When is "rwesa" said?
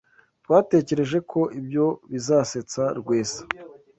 2.99-3.41